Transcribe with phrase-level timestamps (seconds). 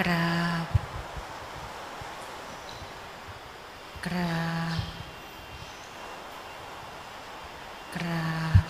[0.00, 0.66] กราบ
[4.06, 4.78] กราบ
[7.94, 8.28] กรา
[8.62, 8.66] บ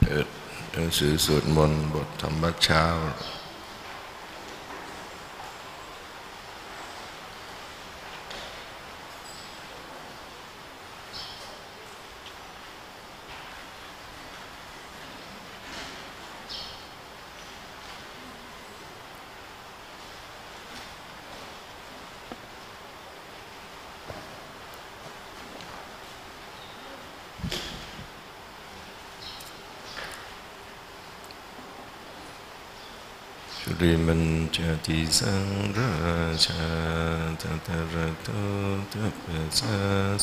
[0.00, 0.26] เปิด
[0.75, 2.84] ห นังสือสวดมนต์บทธรรมวัดเช้า
[33.80, 34.24] ริมัน
[34.56, 35.46] จติสัง
[35.78, 35.94] รา
[36.46, 36.66] ชา
[37.42, 38.28] ตัตระโต
[38.92, 39.76] ตัปะสา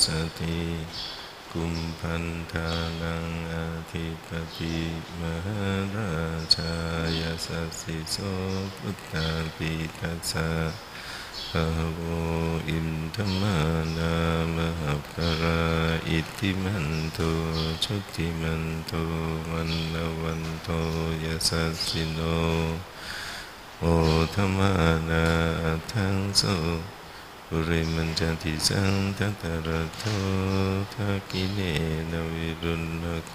[0.03, 0.05] ส
[0.39, 0.59] ติ
[1.51, 2.69] กุมพันธา
[3.01, 4.75] นังอาทิปติ
[5.19, 5.65] มหา
[5.95, 6.15] รา
[6.55, 6.73] ชา
[7.19, 8.17] ยาสัสสิโส
[8.77, 10.49] พุทธาปิทัสสะ
[11.49, 12.01] ภะโว
[12.69, 13.57] อินทมา
[13.97, 14.15] นา
[14.55, 15.61] มหาภรา
[16.07, 17.19] อิติมันโต
[17.83, 18.93] ชุติมันโต
[19.49, 20.69] วันนวันโต
[21.23, 22.19] ยาสัสสิโน
[23.85, 23.89] โอ
[24.35, 24.73] ธรรมา
[25.09, 25.25] นา
[25.91, 26.43] ทังโส
[27.47, 30.03] ปุริมันจันติสังทัตตะระโต
[30.93, 31.59] ทักิเน
[32.11, 33.33] นวิรุณโก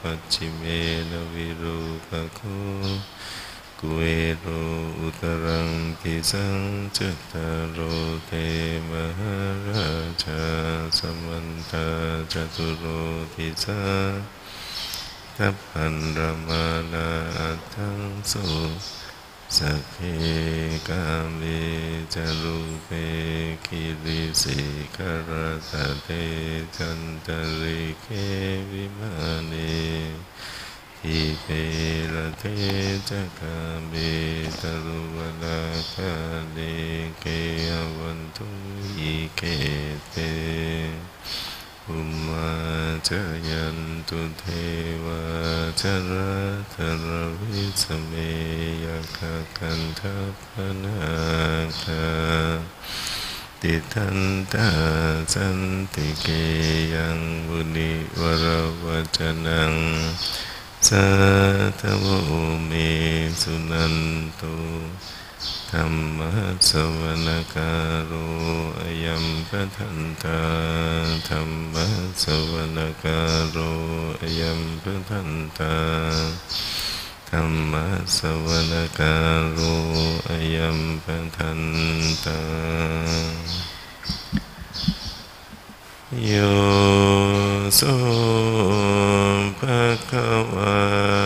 [0.00, 0.62] ปัจฉิเม
[1.10, 1.78] นวิรู
[2.08, 2.40] ปโก
[3.80, 4.04] กุเอ
[4.38, 4.46] โร
[4.98, 5.70] อุตรัง
[6.00, 6.58] กิสัง
[6.96, 7.78] จัตตารโร
[8.26, 8.32] เท
[8.90, 9.36] มหา
[9.68, 9.88] รา
[10.24, 10.42] ชา
[10.98, 11.86] สมันตา
[12.32, 12.84] จตุโร
[13.34, 13.82] ทิสา
[15.36, 17.08] ทัพพันรมานา
[17.74, 17.98] ทัง
[18.28, 18.34] โส
[19.56, 19.96] สัพเพ
[20.88, 21.04] กา
[21.36, 21.40] เม
[22.14, 22.90] จารุเป
[23.66, 24.58] กิริสิ
[24.96, 24.98] ก
[25.28, 25.30] ร
[25.70, 26.08] ตะเต
[26.76, 27.28] จันต
[27.60, 28.06] ริเค
[28.70, 29.14] วิมา
[29.46, 29.52] เน
[30.98, 31.46] ทิเป
[32.12, 32.44] ระเท
[33.10, 33.58] จักา
[33.88, 33.92] เม
[34.60, 35.60] ตรุวนา
[35.92, 36.12] คา
[36.52, 36.58] เน
[37.20, 37.24] เก
[37.70, 38.48] อวันตุ
[38.98, 39.42] อิเก
[40.10, 40.16] เต
[41.90, 42.50] อุมา
[43.08, 43.10] จ
[43.48, 44.44] ยันตุเท
[45.04, 45.22] วา
[45.80, 46.32] จระ
[46.74, 46.76] ต
[47.06, 48.12] ระวิสเม
[48.84, 48.86] ย
[49.16, 49.18] ค
[49.58, 50.42] กันทัพ
[50.82, 51.02] นา
[51.82, 52.08] คา
[53.62, 54.18] ติทัน
[54.52, 54.70] ตา
[55.34, 55.58] สัน
[55.94, 56.26] ติเก
[56.94, 57.18] ยัง
[57.48, 58.46] บุนิวร
[58.84, 59.74] วัจนัง
[60.88, 61.06] สั
[61.80, 62.06] ทโว
[62.66, 62.72] เม
[63.42, 63.96] สุนัน
[64.40, 64.54] ตุ
[65.74, 66.32] ธรรมะ
[66.70, 68.12] สวนการโร
[68.80, 70.42] อยัมปะทันตา
[71.28, 71.86] ธรรมะ
[72.24, 73.58] สวนการโร
[74.22, 75.76] อยัมปะทันตา
[77.30, 77.86] ธรรมะ
[78.18, 79.60] สวนการโร
[80.28, 81.60] อยัมปะทัน
[82.24, 82.40] ตา
[86.26, 86.34] โย
[87.76, 87.82] โส
[89.58, 91.17] ภะคะวะ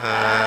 [0.00, 0.45] ภ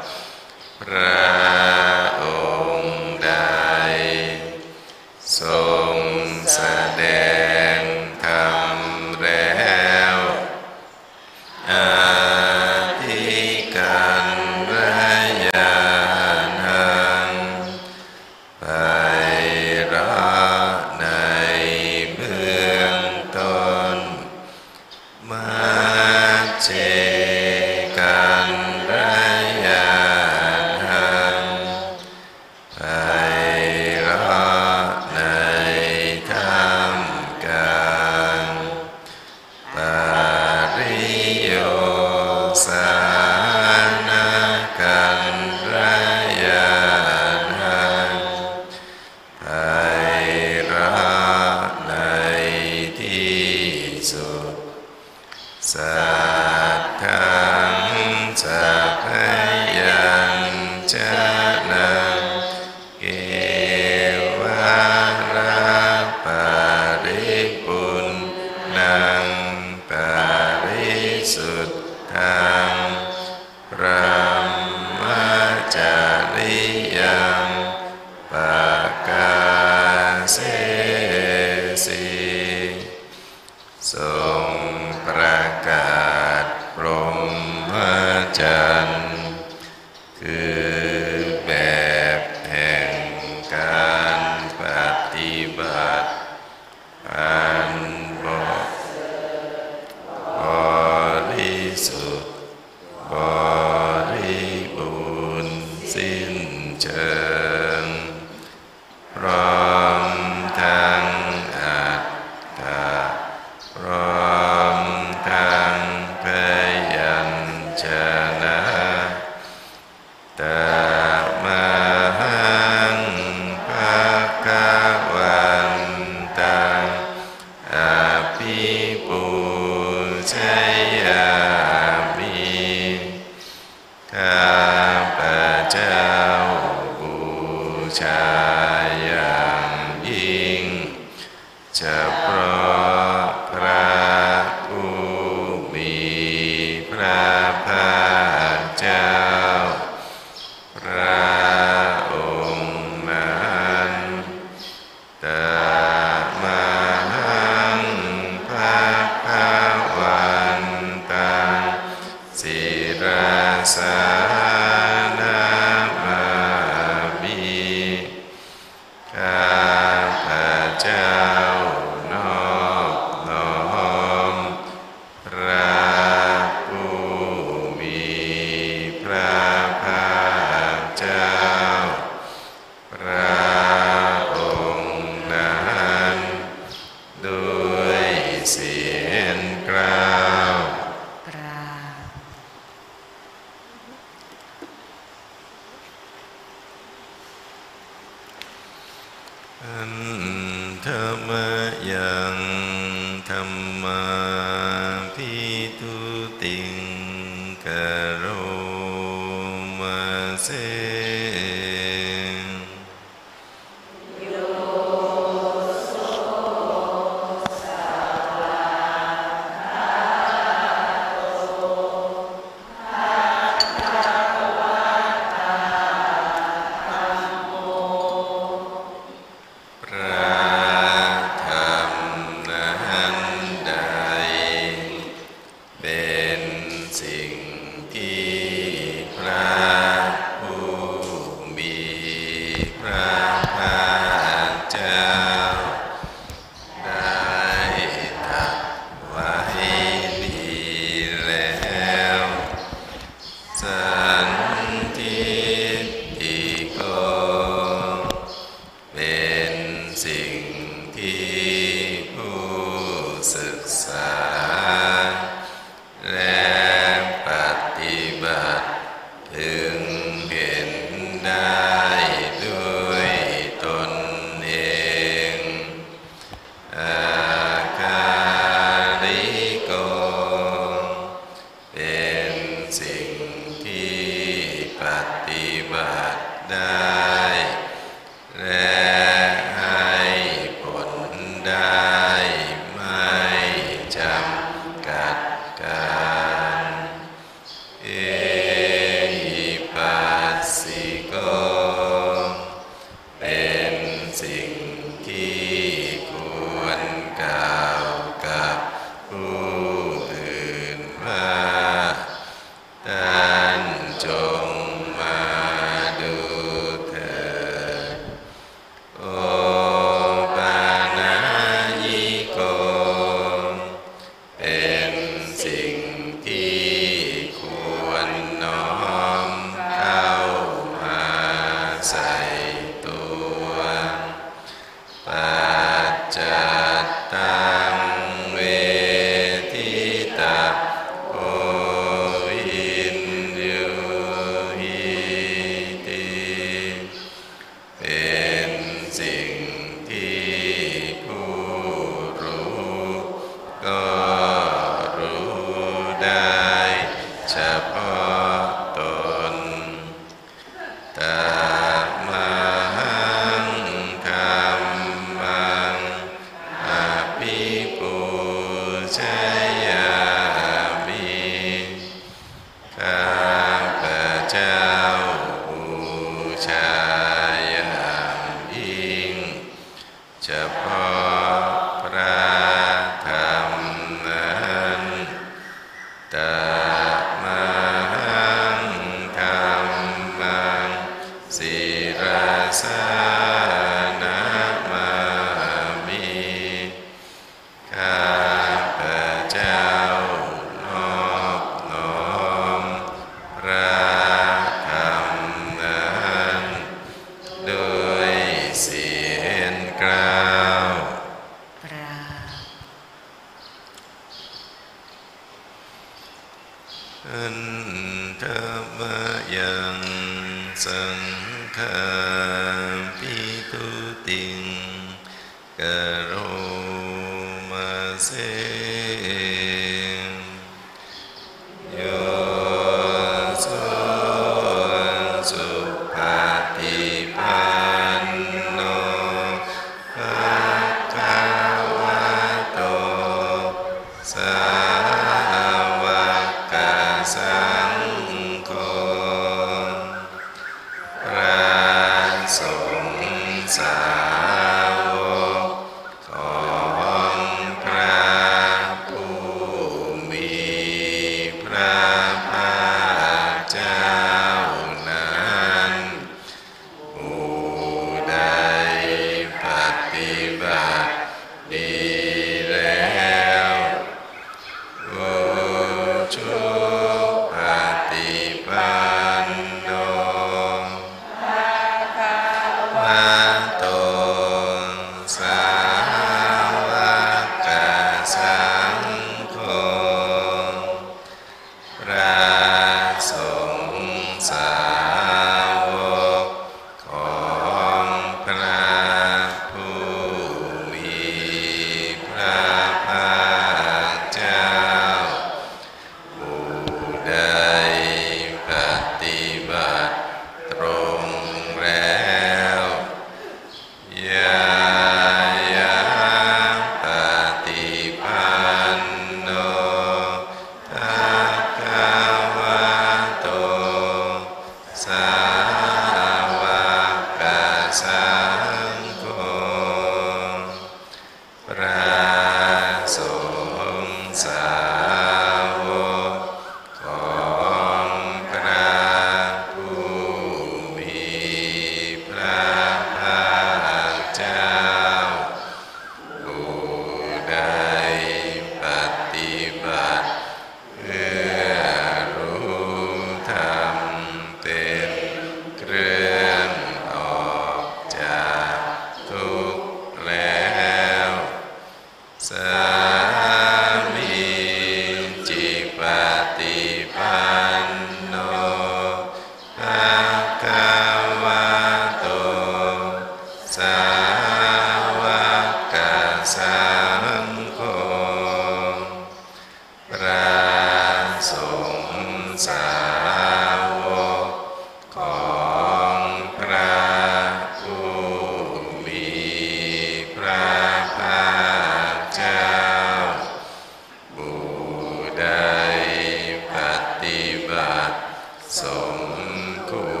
[599.27, 600.00] ม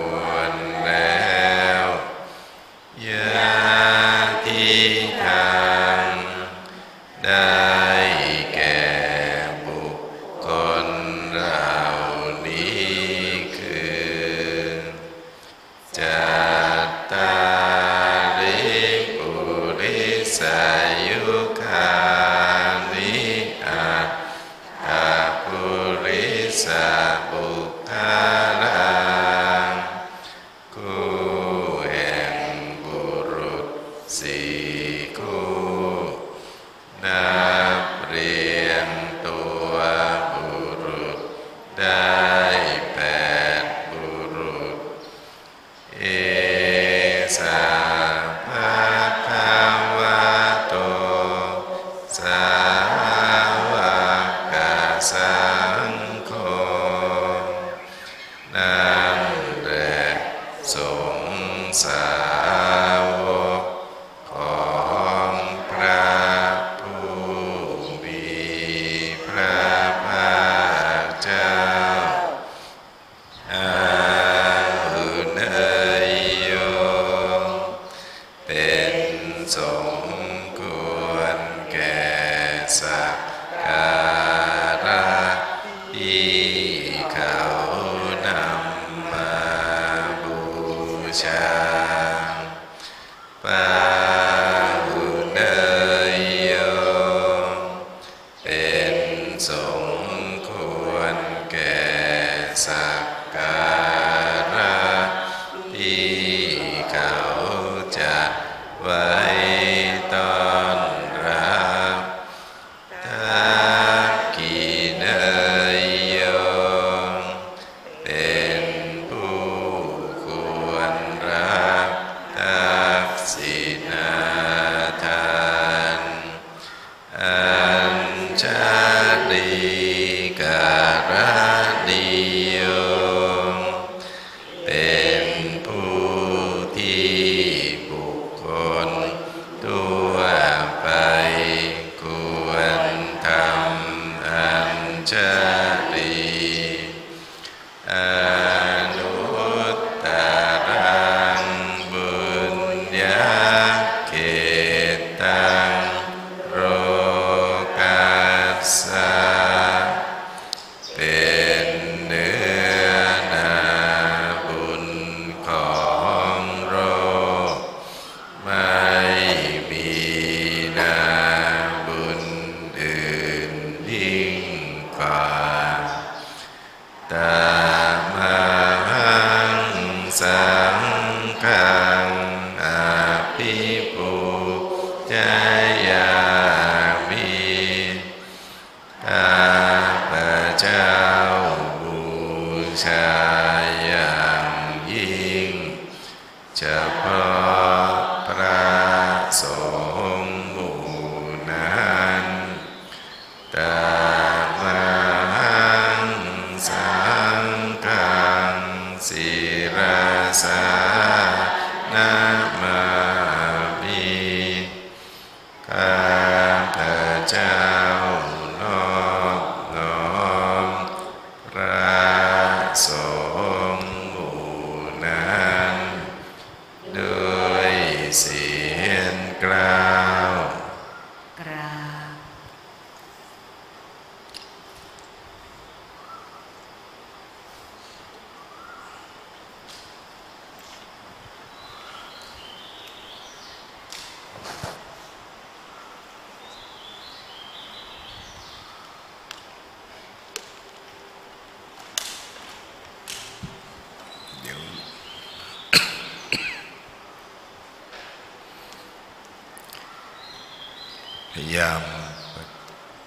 [261.61, 261.83] ายาม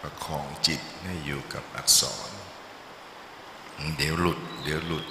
[0.01, 2.31] ประคองจิตให้อยู่กับอักษร
[3.97, 5.07] เดี๋ยวหลุด เดี๋ยวหลุด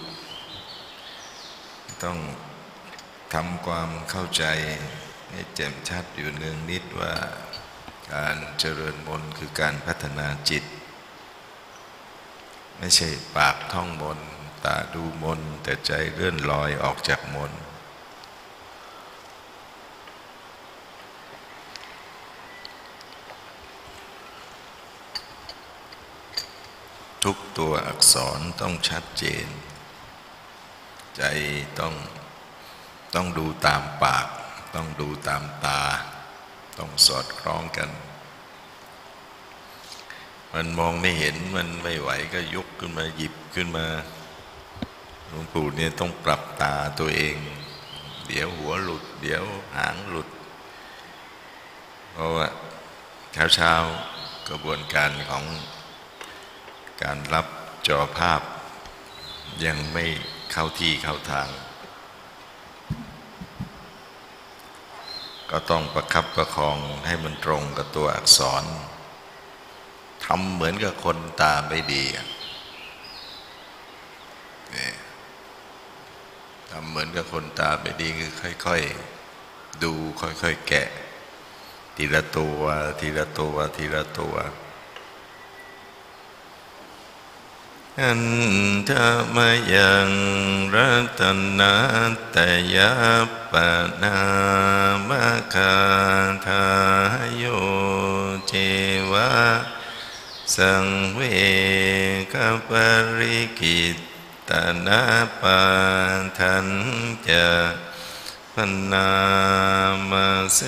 [2.04, 2.18] ต้อง
[3.34, 4.46] ทำความเข้าใจ
[5.32, 7.14] ให้แจ่มชัดอยู่เนืองนิดว่า
[8.14, 10.64] การเจริญมนคือการพัฒนาจิต
[12.78, 14.20] ไม่ใช่ปากท่องมน
[14.66, 17.62] ตาดูมนแต่ใจเลื่อนลอยออกจากมนต์
[27.58, 29.48] ตัวอักษรต้องชัดเจน
[31.18, 31.24] ใจ
[31.80, 31.94] ต้อง
[33.16, 34.28] ต้องดูตามปาก
[34.76, 35.82] ต้องดูตามตา
[36.78, 37.90] ต้องสอดคล้องกัน
[40.54, 43.86] มันมองไม่เห็นมันไม่ไหวก็ยกขึ้นมาหยิบขึ้นมา
[45.28, 47.36] หลวงปู่เนี่ยต้องปรับตาตัวเอง
[48.28, 49.44] เดี๋ยวหัวหลุด เดี๋ยว
[49.76, 50.28] หางหลุด
[52.12, 52.48] เพราะว่า
[53.34, 53.74] เช้าเช้า
[54.50, 55.44] กระบวนการของ
[57.04, 57.48] การรับ
[57.88, 58.42] จอภาพ
[59.66, 60.06] ยังไม่
[60.52, 61.50] เข้าที่เข้าทาง
[65.52, 68.64] ก็ต้องประคับประคองให้มันตรงกับตัวอักษร
[70.26, 72.04] ทำเหมือนกับคนตาไม่ดี
[76.72, 78.32] ทำเหมือนกับคนตาไม่ดีคือ
[78.66, 78.82] ค่อย
[79.34, 80.88] ๆ ดูค่อย ๆ แกะ
[81.96, 82.62] ทีละตัว
[83.00, 84.36] ทีละตัว ทีละตัว
[88.02, 88.24] อัน
[88.90, 88.92] ธ
[89.36, 89.38] ม
[89.74, 90.12] ยัง
[90.76, 91.22] รัต
[91.60, 91.76] นา
[92.36, 92.38] ต
[92.76, 92.94] ยา
[93.52, 93.54] ป
[94.04, 94.20] นา
[95.10, 95.12] ม
[95.54, 95.76] คา
[96.48, 96.68] ทา
[97.20, 97.44] ยโย
[98.48, 98.54] เจ
[99.12, 99.34] วะ
[100.56, 101.20] สังเว
[102.34, 102.36] ก
[102.70, 102.72] ป
[103.18, 103.98] ริกิต
[104.50, 104.52] ต
[104.86, 105.02] นา
[105.42, 105.62] ปา
[106.40, 106.68] ทัน
[107.28, 107.48] จะ
[108.54, 108.56] พ
[108.92, 109.12] นา
[110.10, 110.12] ม
[110.56, 110.60] เส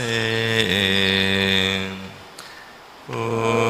[3.06, 3.24] พุ
[3.64, 3.64] ท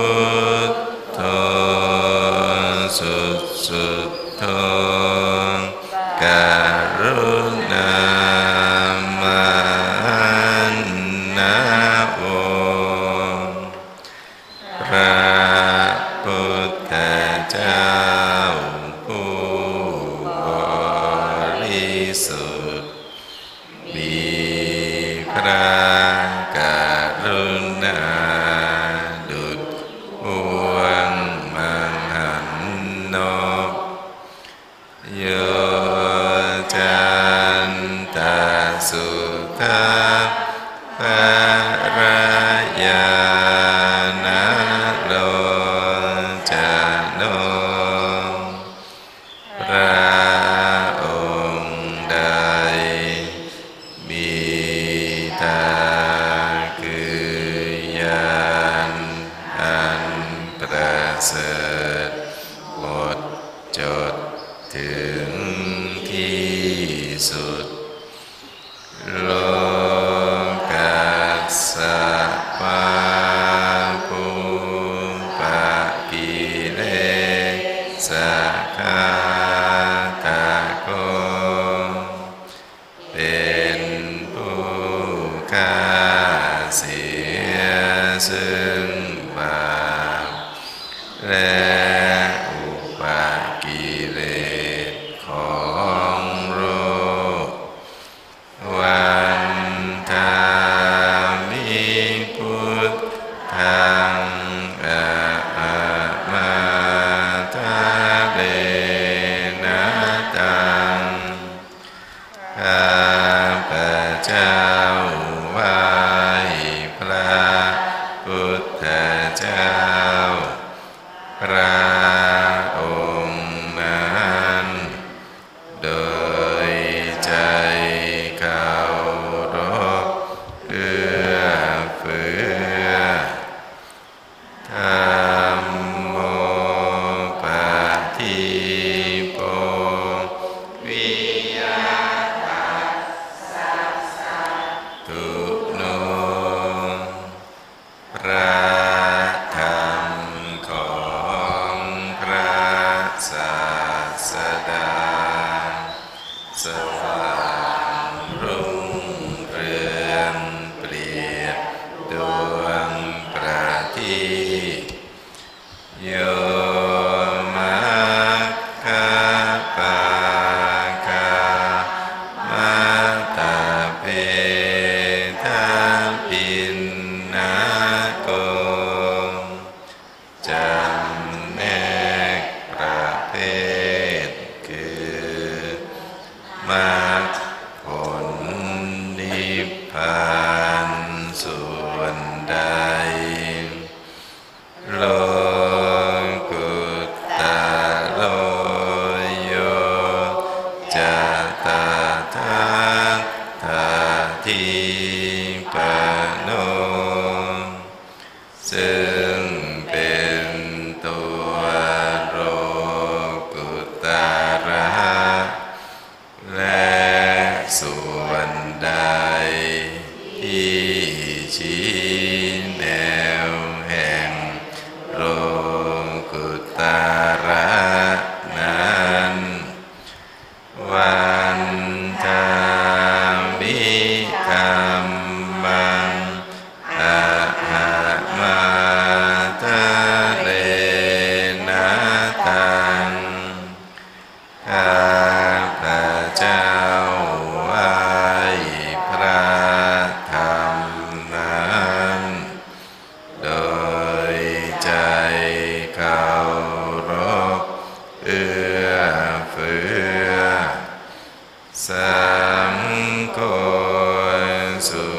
[264.88, 265.15] สุเ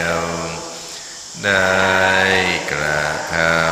[0.00, 0.22] ยว
[1.44, 1.68] ได้
[2.70, 3.67] กระทำ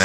[0.00, 0.04] น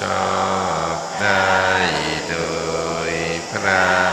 [0.00, 0.24] ชอ
[0.94, 1.44] บได้
[2.28, 2.34] โด
[3.10, 3.12] ย
[3.50, 4.03] พระ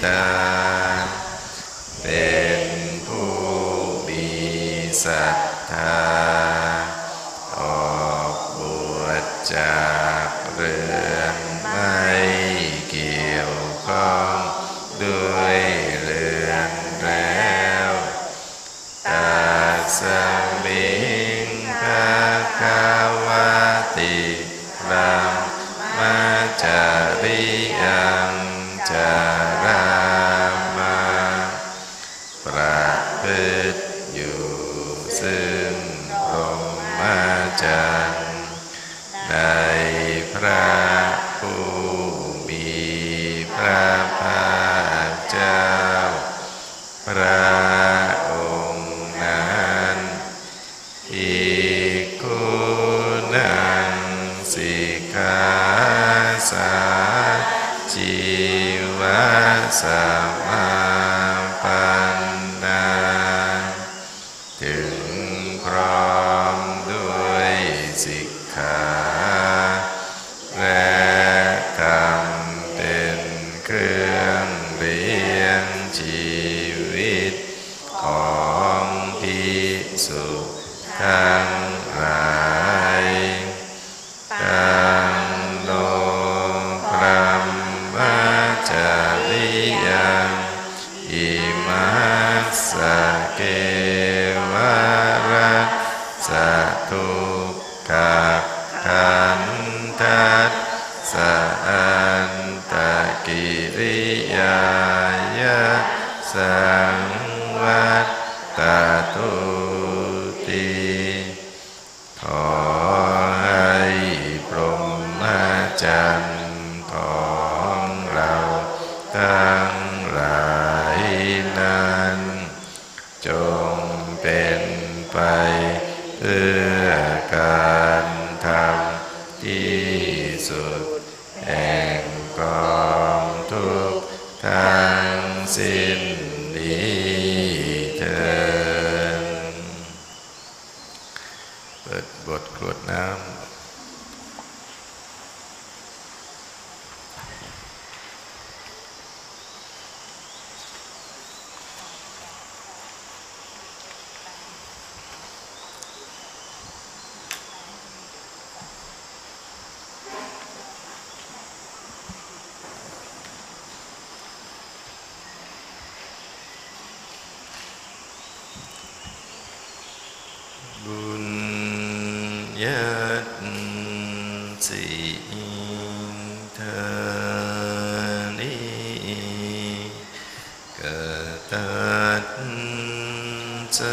[0.00, 0.27] the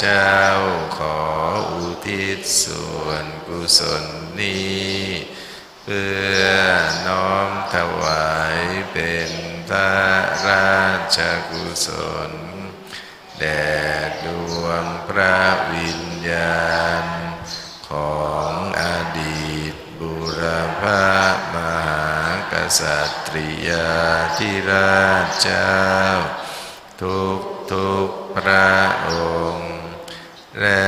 [0.00, 0.40] เจ้า
[0.96, 1.18] ขอ
[1.72, 4.04] อุทิศส่วนกุศล
[4.40, 4.98] นี้
[5.82, 6.42] เพื่อ
[7.06, 8.58] น้อมถวาย
[8.92, 9.30] เป็น
[9.68, 9.94] พระ
[10.46, 10.78] รา
[11.16, 11.18] ช
[11.50, 11.88] กุศ
[12.30, 12.32] ล
[13.38, 13.64] แด่
[14.24, 14.26] ด
[14.62, 15.38] วงพระ
[15.72, 16.68] วิญญา
[17.02, 17.04] ณ
[17.90, 18.50] ของ
[18.82, 18.84] อ
[19.22, 20.42] ดีตบุร
[20.80, 21.06] พา
[21.54, 21.56] ม
[21.86, 22.08] หา
[22.52, 23.90] กษัตริยา
[24.38, 25.74] ธิราชเจ้า
[27.02, 27.40] ทุก
[27.72, 28.72] ทุกพระ
[29.08, 29.10] อ
[29.52, 29.63] งค์
[30.60, 30.84] และ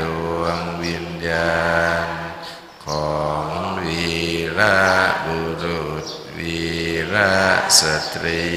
[0.00, 0.02] ด
[0.38, 1.66] วงวิญญา
[2.06, 2.08] ณ
[2.86, 3.44] ของ
[3.86, 4.16] วี
[4.58, 4.82] ระ
[5.26, 6.06] บุรุษ
[6.38, 6.66] วี
[7.14, 7.34] ระ
[7.80, 7.82] ส
[8.14, 8.48] ตรี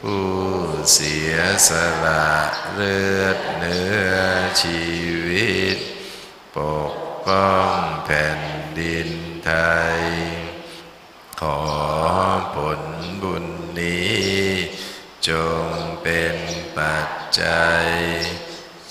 [0.00, 0.28] ผู้
[0.92, 1.36] เสีย
[1.68, 1.70] ส
[2.04, 2.30] ละ
[2.72, 4.12] เลือดเนื้อ
[4.62, 4.84] ชี
[5.28, 5.78] วิต
[6.56, 6.58] ป
[6.92, 6.94] ก
[7.26, 8.42] ป้องแผ่น
[8.78, 9.10] ดิน
[9.44, 9.52] ไท
[9.98, 10.02] ย
[11.40, 11.60] ขอ
[12.54, 12.82] ผล
[13.22, 13.46] บุญ
[13.80, 14.26] นี้
[15.28, 15.30] จ
[15.66, 15.68] ง
[16.02, 16.36] เป็น
[16.78, 17.08] ปัจ
[17.40, 17.86] จัย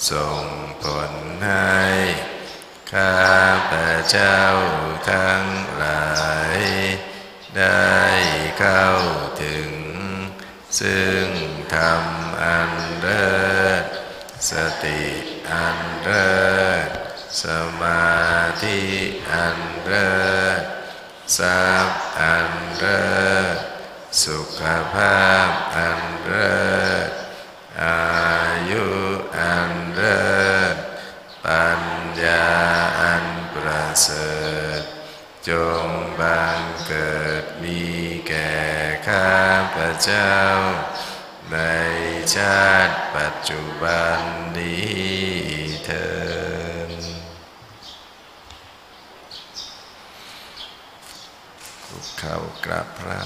[0.09, 0.45] ส่ง
[0.83, 1.11] ผล
[1.45, 1.79] ให้
[2.93, 3.31] ข้า
[3.71, 3.73] พ
[4.09, 4.41] เจ้า
[5.11, 5.45] ทั้ง
[5.77, 6.11] หลา
[6.57, 6.59] ย
[7.57, 7.99] ได้
[8.59, 8.87] เข้า
[9.43, 9.69] ถึง
[10.79, 11.27] ซึ่ง
[11.73, 12.05] ธรรม
[12.43, 13.41] อันเลิ
[13.81, 13.83] ศ
[14.49, 14.53] ส
[14.83, 15.03] ติ
[15.51, 16.35] อันเลิ
[16.87, 16.89] ศ
[17.43, 17.45] ส
[17.81, 18.11] มา
[18.63, 18.81] ธิ
[19.31, 20.13] อันเลิ
[20.59, 20.61] ศ
[21.37, 23.11] ทรัพย์อันเลิ
[23.55, 23.57] ศ
[24.23, 24.61] สุข
[24.93, 26.61] ภาพอันเลิ
[27.07, 27.09] ศ
[27.79, 28.01] อา
[28.69, 28.85] ยุ
[29.37, 30.31] อันเลิ
[30.73, 30.75] ศ
[31.45, 31.81] ปัญ
[32.23, 32.47] ญา
[33.01, 34.35] อันประเสริ
[34.79, 34.81] ฐ
[35.49, 35.51] จ
[35.85, 35.87] ง
[36.19, 37.81] บังเกิดมี
[38.27, 38.55] แก่
[39.07, 39.41] ข้า
[39.75, 40.35] พเจ้า
[41.51, 41.57] ใน
[42.35, 44.19] ชาติปัจจุบัน
[44.57, 45.01] นี้
[45.85, 46.09] เถิ
[46.89, 46.91] ด
[51.85, 52.35] คุกเข่า
[52.65, 53.21] กราบพระ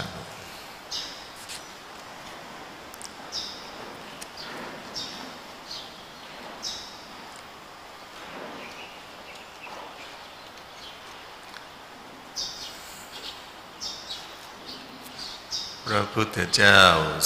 [15.90, 16.82] พระพุทธเจ้า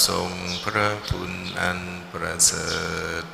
[0.08, 0.30] ทรง
[0.64, 1.80] พระคุณอัน
[2.12, 2.70] ประเสริ
[3.22, 3.24] ฐ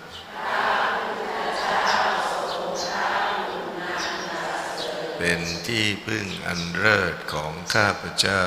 [5.19, 8.44] เป็นที่พึ่งอันเลิศของข้าพเจ้า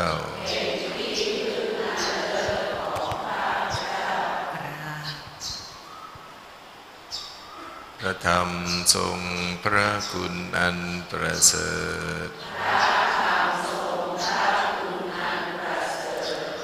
[8.00, 8.50] พระธรรม
[8.96, 9.18] ทรง
[9.64, 10.78] พระคุณอัน
[11.12, 11.74] ประเสริ
[12.28, 12.30] ฐ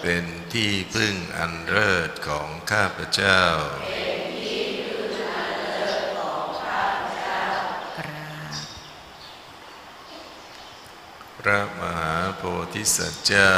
[0.08, 3.42] เป็นที่พึ่งอันเลิศของข้าพเจ้า
[7.98, 8.66] กราบ
[11.40, 12.42] พระมหาโพ
[12.74, 13.56] ธิสัตว์เจ้า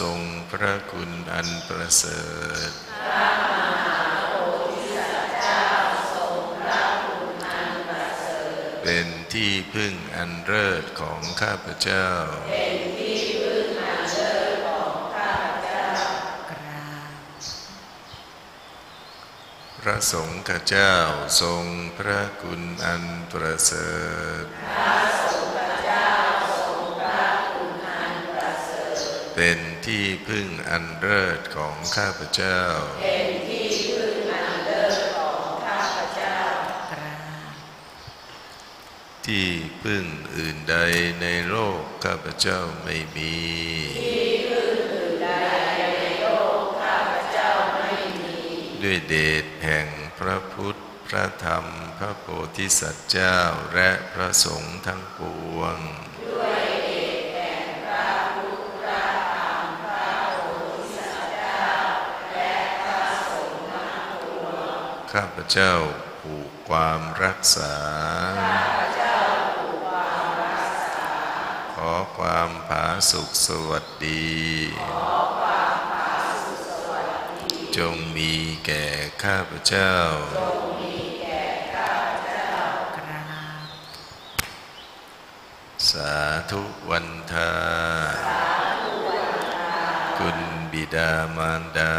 [0.00, 0.20] ทรง
[0.50, 2.22] พระคุณอันประเสริ
[2.68, 2.70] ฐ
[8.82, 12.06] เป็นที่พึ่งอันเลิศของข้าพเจ้า
[13.29, 13.29] ก
[19.82, 20.94] พระสงฆ์เจ้า
[21.40, 21.64] ทรง
[21.98, 23.90] พระคุณอันประเสริ
[24.42, 24.44] ฐ
[29.34, 32.60] เป็นที่พึ่งอันเลิศของข้าพเจ้า
[36.92, 37.20] กรา
[37.52, 37.54] บ
[39.26, 39.48] ที่
[39.82, 40.04] พึ่ง
[40.36, 40.76] อื่นใด
[41.20, 43.36] ในโลกข้าพเจ้าไม่มี
[48.84, 49.88] ด้วยเดชแห่ง
[50.18, 50.76] พระพุทธ
[51.06, 51.64] พระธรรม
[51.98, 52.26] พระโพ
[52.56, 53.38] ธิสัตว์เจ้า
[53.74, 55.20] และพระสงฆ์ทั้งป
[55.56, 55.78] วง
[65.12, 65.72] ข้าพเจ้า
[66.20, 67.74] ผูกความรักษา
[71.74, 74.28] ขอความผาสุขสวัสดี
[77.80, 78.32] จงมี
[78.66, 78.84] แก่
[79.22, 79.92] ข้าพเจ้า
[85.90, 86.14] สา
[86.50, 87.52] ธุวันทา
[90.18, 90.38] คุณ
[90.72, 91.94] บิดามารดา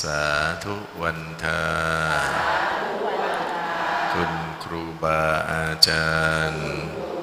[0.00, 0.22] สา
[0.64, 1.62] ธุวันทา
[4.12, 6.08] คุณครูบาอาจา
[6.52, 6.70] รย์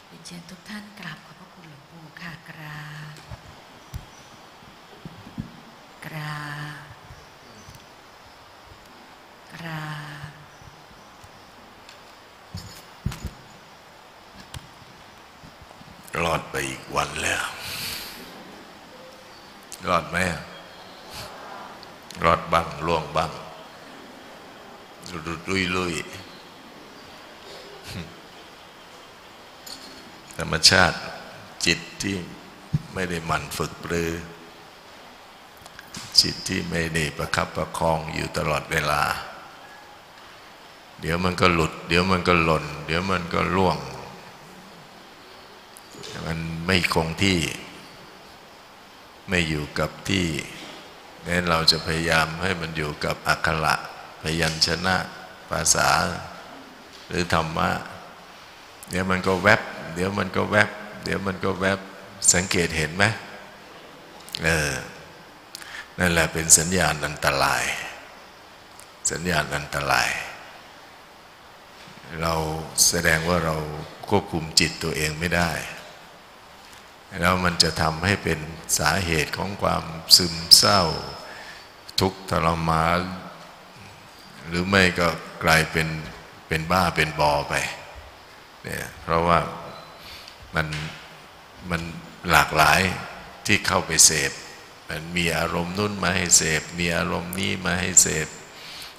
[0.08, 2.84] เรียนเชิญทุกท่านกราบขอบพระคุณหลวงปู่ค่ะกรา
[3.14, 3.16] บ
[6.04, 6.40] กรา
[6.78, 6.84] บ
[9.54, 9.86] กรา
[10.28, 10.30] บ
[16.22, 17.44] รอดไปอีกวันแล้ว
[19.88, 20.40] รอดไหมอะ
[22.24, 23.32] รอดบ้างล่วงบ้าง
[25.10, 25.94] ลุดลุยลุย
[30.36, 30.98] ธรรม ชาติ
[31.66, 32.16] จิตที่
[32.94, 34.10] ไม่ได้มันฝึกปรือ
[36.20, 39.02] จิตที่ไม่ได้ประคับประคองอยู่ตลอดเวลา
[41.00, 43.78] เดี๋ยวมันก็หลุด เดี๋ยวมันก็หล่น เดี๋ยวมันก็ล่วง
[46.26, 47.40] มันไม่คงที่
[49.28, 50.26] ไม่อยู่กับที่
[51.26, 53.74] งั้นเราจะพยายามให้มันอยู่กับอักขระ
[54.22, 54.96] พยัญชนะ
[55.50, 55.88] ภาษา
[57.06, 57.70] หรือธรรมะ
[58.90, 59.60] เดี๋ยวมันก็แวบ
[59.96, 60.68] เดี๋ยวมันก็แวบ
[61.04, 61.78] เดี๋ยวมันก็แวบ
[62.34, 63.04] สังเกตเห็นไหม
[64.44, 64.70] เออ
[65.98, 67.64] นั่นแหละเป็นสัญญาณอันตราย
[69.10, 70.08] สัญญาณอันตราย
[72.22, 72.34] เรา
[72.88, 73.56] แสดงว่าเรา
[74.08, 75.50] ควบคุมจิตตัวเองไม่ได้
[77.20, 78.38] แล้วมันจะทำให้เป็น
[78.78, 79.84] สาเหตุของความ
[80.16, 80.82] ซึมเศร้า
[82.00, 83.00] ทุกข์ทรมาน
[84.46, 85.08] หรือไม่ก็
[85.44, 85.88] กลายเป็น
[86.48, 87.54] เป็นบ้าเป็นบอไป
[88.64, 89.38] เนี่ยเพราะว่า
[90.56, 90.68] มัน
[91.70, 91.82] มัน
[92.30, 92.80] หลากหลาย
[93.46, 94.32] ที่เข้าไปเสพ
[94.88, 98.28] มันมีอารมณ์นุ่นมาให้เสพ มีอารมณ์นี้มาให้เสพ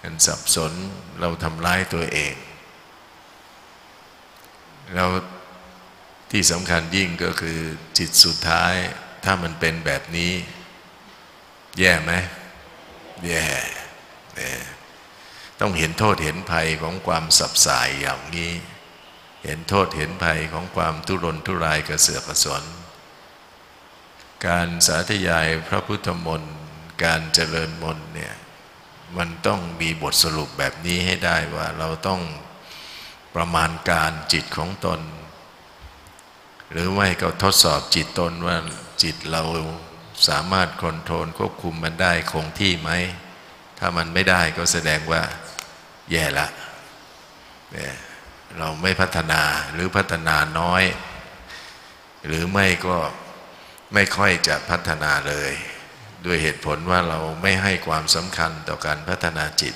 [0.02, 0.74] มันสับสน
[1.20, 2.36] เราทำร้ายตัวเอง
[4.96, 5.06] เรา
[6.32, 7.60] ที่สำคัญยิ่งก็คือ
[7.98, 8.74] จิตสุดท้าย
[9.24, 10.32] ถ้ามันเป็นแบบนี้
[11.80, 12.12] แย่ไหม
[13.28, 13.46] แย่
[15.60, 18.52] ต้องเห็นโทษเห็นภัยของความสับสายอย่างนี้
[19.44, 22.64] เห็นโทษเห็นภัยของความทุรนทุรายกระเสือกกระสน
[24.48, 26.56] การสาธยายพระพุทธมนต์
[27.04, 28.34] การเจริญมนต์เนี่ย
[29.18, 32.22] มันต้องมีบทสรุปแบบนี้ให้ได้ว่าเราต้อง
[33.36, 35.00] ประมาณการจิตของตน
[36.72, 38.58] หรือไม่ก็ทดสอบจิตตนว่า
[39.04, 39.44] จิตเรา
[40.28, 42.92] สามารถคอนโทรลควบคุมมันได้คงที่ไหม
[43.80, 45.22] ถ้ามันไม่ได้ก็แสดงว่า
[46.12, 46.48] แย่ละ
[47.74, 47.96] เนี่ย
[48.60, 49.42] เราไม่พัฒนา
[49.74, 50.84] หรือพัฒนาน้อย
[52.26, 52.98] หรือไม่ก็
[53.94, 55.52] ไม่ค่อยจะพัฒนาเลย
[56.26, 59.76] ด้วยเหตุผลว่าเราไม่ให้ความสำคัญต่อการพัฒนาจิต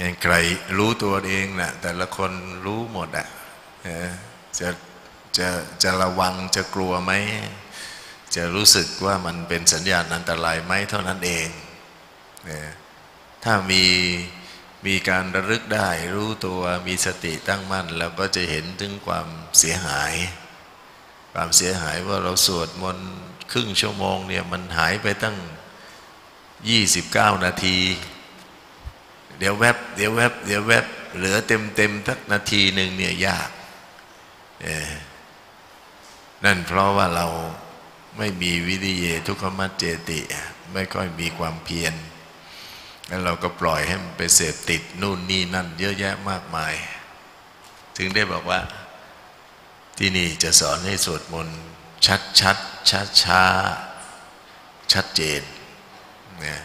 [0.00, 0.34] ยังใคร
[0.78, 2.32] รู้ตัวเองนะแต่ละคน
[2.66, 3.28] รู้หมดอะ
[4.60, 4.68] จะ
[5.38, 5.48] จะ
[5.82, 7.12] จะระวังจะกลัวไหม
[8.36, 11.48] จะรู้สึกว่ามันเป็นสัญญาณอันตรายไหมเท่านั้นเอง
[12.44, 12.68] เนี่ย
[13.44, 13.84] ถ้ามี
[14.86, 19.26] มีการระลึกได้รู้ตัวมีสติตั้งมั่น แล้วก็จะเห็นถึงความ
[19.58, 20.14] เสียหาย
[21.32, 23.08] ความเสียหายว่าเราสวดมนต์
[23.52, 25.36] ครึ่งชั่วโมงเนี่ยมันหายไปตั้ง
[26.80, 27.78] 29 นาที
[29.38, 30.84] เดี๋ยวแวบเดี๋ยวแวบเดี๋ยวแวบ
[31.16, 33.48] เหลือเต็มเต็มทักนาทีหนึ่งเนี่ยยาก
[34.62, 37.26] เนั่นเพราะว่าเรา
[38.18, 40.20] ไม่มีวิริเยทุกขมัจเจติ
[40.72, 41.94] ไม่ค่อยมีความเพียร
[43.08, 46.74] แล้วเราก็ปล่อยให้มันไปเสพติดนู่นนี่นั่น เยอะแยะมากมาย
[47.96, 48.60] ถึงได้บอกว่า
[49.98, 51.58] ที่นี่จะสอนให้สวดมนต์
[52.06, 52.56] ชัดชัด
[52.90, 53.42] ช้าช้า
[54.92, 55.42] ชัดเจน
[56.44, 56.56] นะ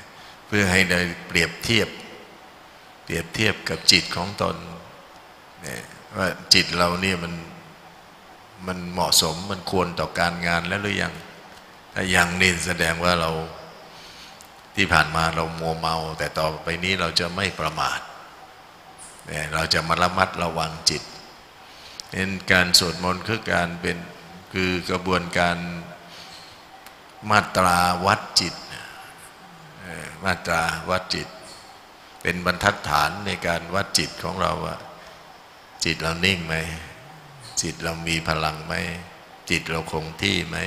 [0.48, 1.90] เพื่อให้ได้เปรียบเทียบ
[3.04, 4.56] เปรียบเทียบกับจิตของตน
[5.66, 5.78] นะ
[6.18, 7.34] ว่าจิตเราเนี่ยมัน
[8.68, 11.14] มันเหมาะสมมันควรต่อการงานแล้วหรือยัง
[11.94, 13.32] ถ้ายังนี่แสดงว่าเรา
[14.82, 18.00] ที่ผ่านมาเรามัวเมา แต่ต่อไปนี้เราจะไม่ประมาท
[19.54, 21.04] เราจะมาระมัดระวังจิต
[22.12, 23.98] เป็นการสวดมนต์คือการเป็น
[24.54, 25.58] คือกระบวนการ
[27.32, 28.56] มาตราวัดจิต
[30.24, 31.28] มาตราวัดจิต
[32.22, 34.78] เป็นบรรทัดฐานในการวัดจิตของเราว่า
[35.86, 36.56] จิตเรานิ่งไหม
[37.62, 38.74] จิตเรามีพลังไหม
[39.50, 40.58] จิตเราคงที่ไหม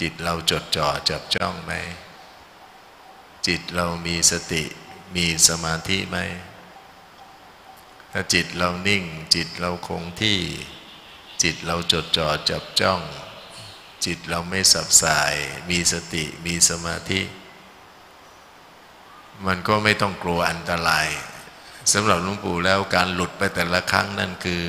[0.00, 1.72] จิตเราจดจ่อจับจ้องไหม
[3.46, 4.64] จิตเรามีสติ
[5.16, 6.18] มีสมาธิไหม
[8.12, 9.04] ถ้าจิตเรานิ่ง
[9.34, 10.38] จิตเราคงที่
[11.42, 13.00] จิตเราจดจ่อจับจ้อง
[14.04, 15.34] จิตเราไม่สับสาย
[15.70, 17.20] มีสติมีสมาธิ
[19.46, 21.08] มันก็ไม่ต้องกลัวอันตราย
[21.92, 24.62] สำหรับหลวงปู่แล้วการหลุดไปแต่ละครั้งนั่นคือ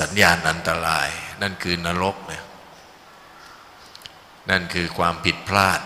[0.00, 1.08] สัญญาณอันตราย
[1.42, 2.44] นั่นคือนรกเนี่ย
[4.50, 5.80] นั่นคือความผิดพลาด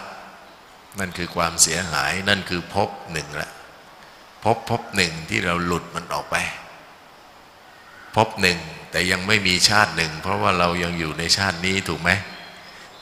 [0.98, 3.51] นั่นคือความเสียหายนั่นคือภพหนึ่งละ
[4.44, 6.36] พภพบหนึ่งที่เราหลุดมันออกไป
[8.16, 8.59] ภพหนึ่ง
[8.90, 12.10] แต่ยังไม่มีชาติหนึ่ง เพราะว่าเรายังอยู่ในชาตินี้ถูกไหม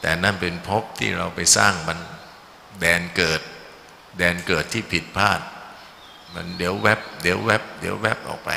[0.00, 1.98] แต่นั่นเป็นภพที่เราไปสร้างมัน
[2.80, 3.40] แดนเกิด
[4.18, 5.40] แดนเกิดที่ผิดพลาด
[6.34, 8.50] มันเดี๋ยวแวบเดี๋ยวแวบเดี๋ยวแวบออกไป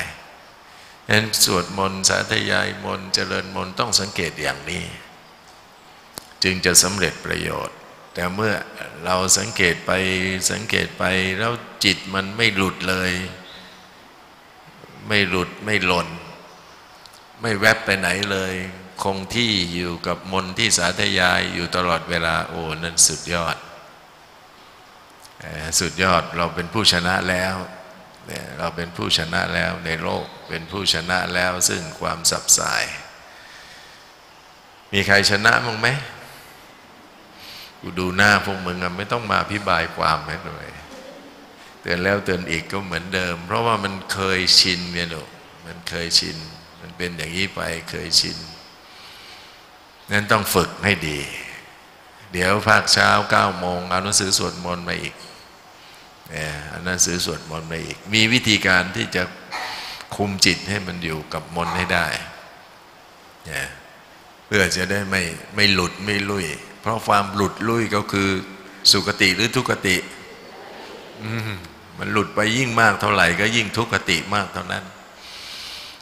[1.06, 4.84] ฉะนั้นสวดมนต์สาธยายมนต์เจริญมนต์ต้องสังเกตอย่างนี้
[6.42, 7.73] จึงจะสำเร็จประโยชน์
[8.14, 8.54] แต่เมื่อ
[9.04, 9.90] เราสังเกตไป
[10.50, 11.04] สังเกตไป
[11.38, 11.52] แล้ว
[11.84, 13.12] จิตมันไม่หลุดเลย
[15.08, 16.08] ไม่หลุดไม่หล่น
[17.40, 18.54] ไม่แวบไปไหนเลย
[19.02, 23.56] คงที่อยู่กับมนที่สาธยายอยู่ตลอดเวลาโอ้นั่นสุดยอด
[25.80, 27.54] สุดยอดเราเป็นผู้ชนะแล้ว
[28.26, 32.84] เนี่ยเราเป็นผู้ชนะแล้วในโลกเป็นผู้ชนะแล้วซึ่งความสับสาย
[34.92, 35.88] มีใครชนะมั้งไหม
[37.86, 40.66] กูดูหน้าพวกมึงอะไม่ต้องมาอธิบายความให้หน่อย
[41.80, 45.22] เตือนแล้วเตือนอีกก็เหมือนเดิม เพราะว่ามันเคยชินเนี่ยลู
[45.66, 46.36] มันเคยชิน
[46.80, 48.36] มันเป็นอย่างนี้ไปเคยชิน
[50.12, 51.18] นั้นต้องฝึกให้ดี
[52.32, 55.14] เดี๋ยวภาคเช้าเก้าโมงเอาหนังสือสวดมนต์มาอีก
[56.30, 59.22] เนี่ยอาหนังสือสวดมนต์มาอีก มีวิธีการที่จะ
[60.16, 62.06] คุมจิตให้มันอยู่กับมนต์ให้ได้
[63.46, 63.66] เนี่ย
[64.46, 65.22] เพื่อจะได้ไม่
[65.54, 66.46] ไม่หลุดไม่ลุย
[66.84, 68.28] เพราะความหลุดลุยก็คือ
[68.92, 69.96] สุคติหรือทุกติ
[71.50, 71.52] ม
[71.98, 74.84] มันหลุดไปยิ่งมากเท่าไหร่ ก็ยิ่งทุกขติมากเท่านั้น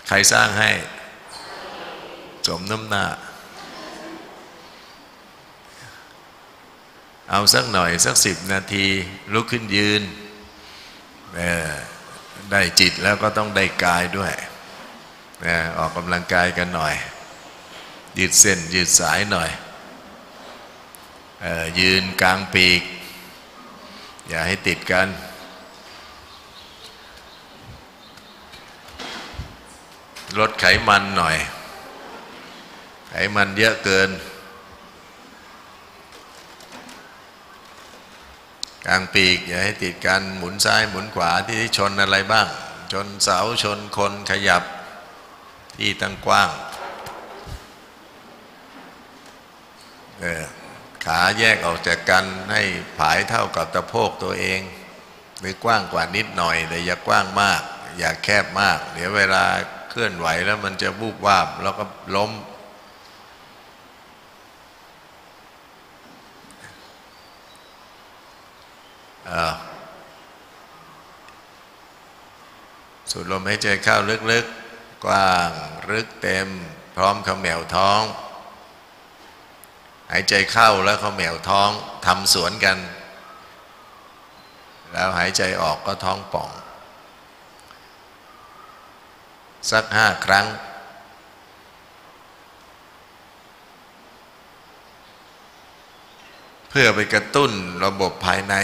[0.09, 0.71] ใครสร้างให้
[2.47, 3.05] สมน้ำหน้า
[7.31, 8.87] เอาสักหน่อยสักสิบนาที
[9.33, 10.03] ลุกขึ้นยืน
[12.51, 14.33] ได้จิตแล้วก็ต้องได้กายด้วย
[15.79, 16.95] ออกกำลังกายกันหน่อย
[18.19, 19.51] ยืดเส้นยืดสายหน่อย
[21.79, 22.83] ยืนกลางปีก
[24.29, 25.09] อย่าให้ติดกัน
[30.39, 31.37] ลดไขมันหน่อย
[33.11, 34.11] ไขมันเยอะเกิน
[38.87, 42.47] กลางปีก อย่าให้ติดกัน หมุนซ้ายหมุนขวาที่ชนอะไรบ้าง
[42.93, 44.63] ชนเสาชนคนขยับ
[45.77, 46.51] ที่ตั้งกว้าง
[50.21, 50.45] เออ
[51.05, 52.63] ขาแยกออกจากกันให้
[52.99, 54.61] ผายเท่ากับตะโพกตัวเอง
[55.41, 57.63] หรือกว้างกว่านิดหน่อย แต่อย่ากว้างมาก
[57.99, 59.45] อย่าแคบมาก เดี๋ยวเวลา
[59.91, 61.85] เคลื่อนไหวแล้วมันจะบูบวาบแล้วก็
[62.17, 62.33] ล้ม
[73.11, 73.97] สูดลมใหายใจเข้า
[74.33, 75.51] ลึกๆ กว้าง
[75.91, 76.49] ลึกเต็ม
[76.97, 78.03] พร้อมขมแมวท้อง
[80.13, 81.71] หายใจเข้าแล้วเขมแมวท้อง
[82.07, 82.79] ทำสวนกัน
[84.93, 86.51] แล้วหายใจออกก็ท้องป่อง
[89.71, 90.47] สักห้าครั้ง
[96.69, 97.53] เพื่อไปกระตุ้น
[97.85, 98.55] ระบบภายใน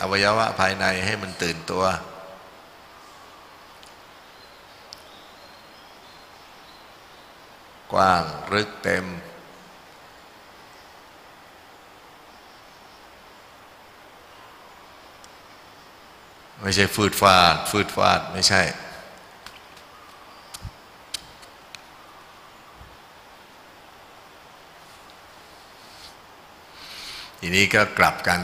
[0.00, 1.84] อวัยวะภายในให้มันตื่นตัว
[7.92, 8.22] กว้าง
[8.54, 9.04] ลึกเต็ม
[16.66, 18.62] ไม่ใช่ฟืดฟาด ฟืดฟาด ไม่ใช่
[27.40, 28.40] ทีนี้ก็กลับกัน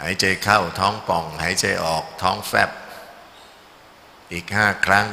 [0.00, 2.70] หายใจเข้าท้องป่อง หายใจออกท้องแฟบ
[4.32, 5.06] อีกห้าครั้ง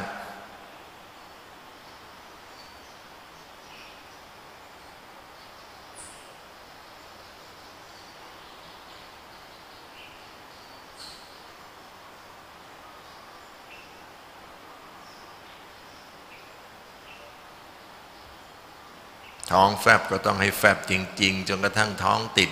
[19.54, 22.50] ท้องแฟบก็ต้องให้แฟบจริง ๆ จนกระทั่งท้องติด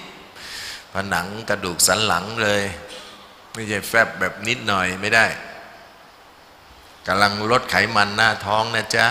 [0.93, 2.63] ผนังกระดูกสันหลังเลย
[3.53, 5.25] ไม่ใช่แฟบแบบนิดหน่อยไม่ได้
[7.07, 9.07] กำลังลดไขมันหน้าท้องนะจ๊ะ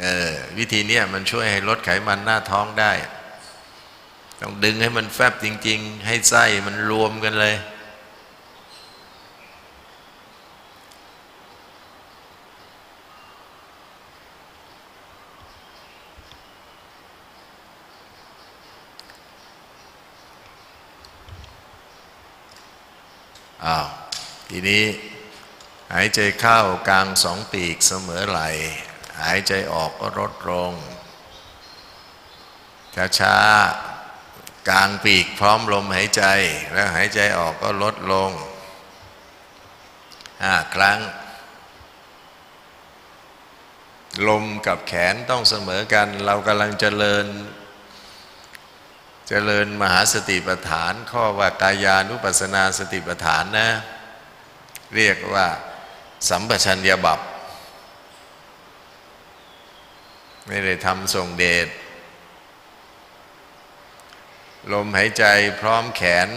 [0.00, 2.92] เออวิธีนี้มันช่วยให้ลดไขมันหน้าท้องได้
[4.40, 7.54] ต้องดึงให้มันแฟบจริง ๆ ให้ไส้มันรวมกันเลย
[24.68, 24.84] นี้
[25.94, 28.40] หายใจเข้ากลางสองปีกเสมอไหล
[29.22, 30.72] หายใจออกก็ลดลง
[33.18, 36.24] ช้าๆ กลางปีกพร้อมลมหายใจ
[36.72, 38.30] แล้วหายใจออกก็ลดลง
[40.42, 41.00] ห้าครั้ง
[44.28, 47.26] ลมกับแขนต้องเสมอกัน เรากำลังเจริญ
[49.28, 53.68] เจริญมหาสติปัฏฐาน ข้อว่ากายานุปัสนาสติปัฏฐานนะ
[54.94, 55.46] เรียกว่า
[56.28, 57.20] สัมปชัญญะบับ
[60.46, 61.68] ไม่ได้ทำส่งเดช
[64.72, 65.24] ลมหายใจ
[65.60, 66.28] พร้อมแขน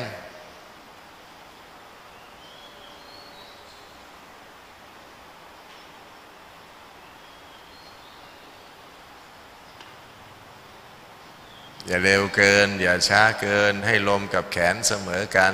[11.87, 15.53] อย่าเร็วเกิน อย่าช้าเกินให้ลมกับแขนเสมอกัน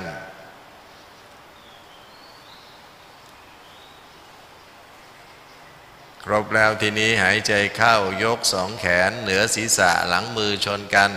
[6.28, 11.10] ครบแล้วทีนี้หายใจเข้ายกสองแขนเหนือศีรษะหลังมือชนกัน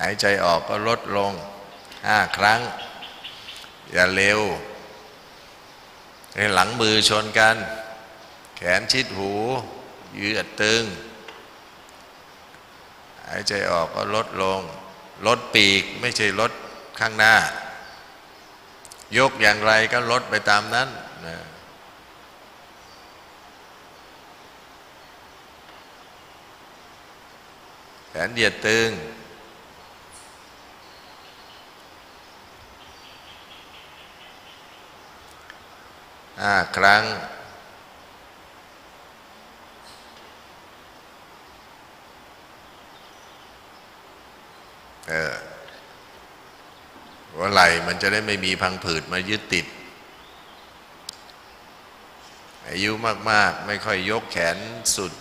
[0.00, 1.32] หายใจออกก็ลดลง
[2.06, 2.60] ห้าครั้ง
[3.92, 4.40] อย่าเร็ว
[6.34, 7.56] ให้หลังมือชนกัน
[8.56, 9.32] แขนชิดหู
[10.18, 10.82] ยืดตึง
[13.26, 14.60] หายใจออกก็ลดลง
[15.26, 16.52] ลดปีกไม่ใช่ลด
[16.98, 17.34] ข้างหน้า
[19.18, 20.88] ยกอย่างไรก็ลดไปตามนั้น
[21.26, 21.36] นะ
[28.12, 28.88] แขนเหยียดตึง
[36.40, 37.02] ห้าครั้ง
[45.08, 45.34] เออ
[47.32, 49.66] หัวไหล่มันจะได้ไม่มีพังผืดมายึดติด
[52.68, 52.90] อายุ
[53.30, 54.58] มาก ๆ ไม่ค่อยยกแขน
[54.96, 55.12] สุด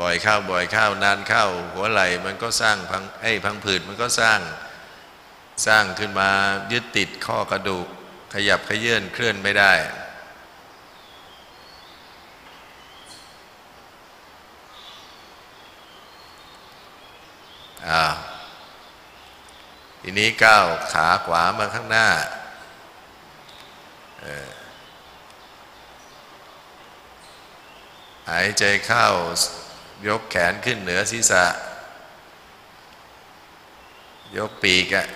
[0.00, 4.40] บ่อยเข้าบ่อยเข้านานเข้า หัวไหลมันก็สร้างพังไอ้พังผืดมันก็สร้าง
[5.66, 6.30] สร้างขึ้นมา
[6.72, 7.86] ยึดติดข้อกระดูก
[8.34, 9.72] ขยับขยื่นเคลื่อนไม่ได้
[17.88, 18.14] อ้าว
[20.02, 22.08] ทีนี้ก้าวขาขวามาข้างหน้า
[28.30, 29.06] หายใจเข้า
[30.06, 31.44] ยกแขนขึ้นเหนือศีรษะ
[34.36, 35.06] ยกปีกอะ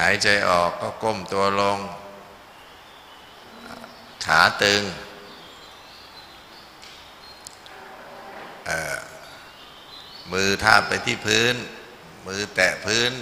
[0.00, 1.78] หายใจออกก็ก้มตัวลง
[4.26, 4.82] ขาตึง
[10.32, 11.54] มือทาบไปที่พื้น
[12.26, 13.12] มือแตะพื้น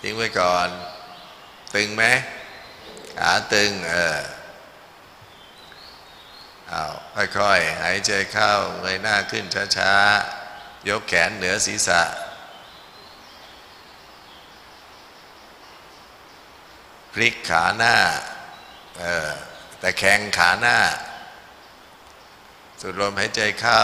[0.00, 0.68] ทิ้งไว้ก่อน
[1.74, 2.04] ตึงไหม
[3.18, 4.18] ขาตึง เออ
[6.72, 6.84] อา
[7.38, 9.44] ค่อยๆ หายใจเข้าเงยหน้าขึ้น
[9.76, 12.02] ช้าๆ ยกแขนเหนือศีรษะ
[17.12, 17.96] พลิกขาหน้า
[19.00, 19.30] เออ
[19.80, 20.76] แต่แข็งขาหน้า
[22.80, 23.82] สูดลมหายใจเข้า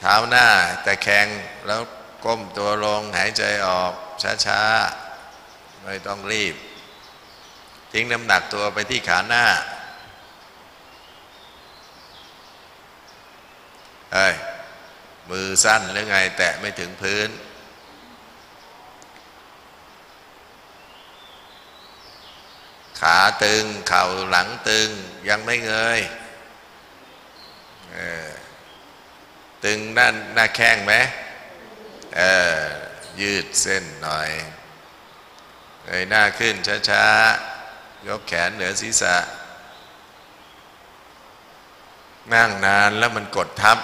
[0.00, 0.46] เท้าหน้า
[0.82, 1.26] แต่แข็ง
[1.66, 1.82] แล้ว
[2.24, 3.92] ก้มตัวลงหายใจออก
[4.46, 6.56] ช้าๆ ไม่ต้องรีบ
[7.92, 9.44] ทิ้งน้ำหนักตัวไปที่ขาหน้า
[14.12, 14.34] เอ้ย
[15.30, 17.28] มือสั้นหรือไง แตะไม่ถึงพื้น
[23.00, 24.88] ขาตึง เข่าหลังตึง
[25.28, 26.00] ยังไม่เงย
[27.92, 28.28] เออ
[29.64, 30.94] ตึงด้าหน้าแข้งไหม
[32.16, 32.22] เอ
[32.58, 32.60] อ
[33.20, 34.30] ยืดเส้นหน่อย
[35.84, 36.54] เงยหน้าขึ้น
[36.90, 37.57] ช้าๆ
[38.06, 39.16] ยกแขนเหนือศีรษะ
[42.32, 43.78] นั่งนานแล้วมันกดทับ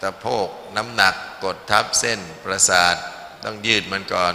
[0.00, 1.14] ตะโพกน้ำหนัก
[1.44, 2.96] กดทับเส้นประสาท
[3.44, 4.34] ต้องยืดมันก่อน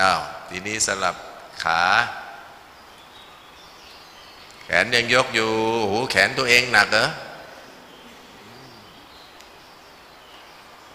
[0.00, 1.16] อ้าวทีนี้สลับ
[1.62, 1.82] ขา
[4.64, 5.50] แขนยังยกอยู่
[5.90, 7.06] หูแขนตัวเองหนักเหรอ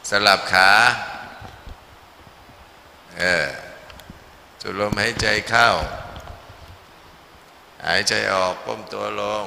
[0.09, 0.69] สลับขา
[3.19, 3.47] เออ
[4.61, 5.67] จุดลมหายใจเข้า
[7.85, 9.45] หายใจออกก้มตัวลง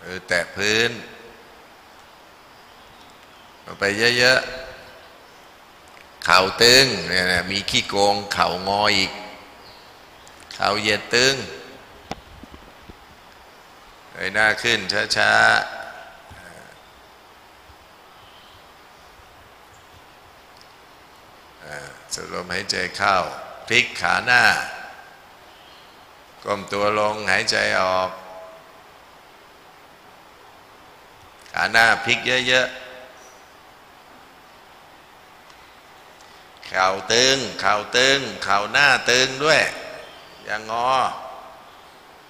[0.00, 0.90] เออแตะพื้น
[3.62, 3.84] เอาไป
[4.18, 4.62] เยอะๆ
[6.24, 9.12] เข่าตึงเนี่ยนะมีขี้โกง เข่างออีก
[10.54, 11.34] เข่าเหยียดตึง
[14.12, 14.78] เงยหน้าขึ้น
[15.16, 15.82] ช้าๆ
[21.64, 23.16] อ่า สูดลมหายใจเข้า
[23.66, 24.42] พลิกขาหน้า
[26.44, 28.10] ก้มตัวลงหายใจออก
[31.52, 32.18] ขาหน้าพลิก
[32.48, 32.82] เยอะๆ
[36.68, 39.62] เข่าตึง เข่าตึง เข่าหน้าตึงด้วย
[40.44, 40.90] อย่างงอ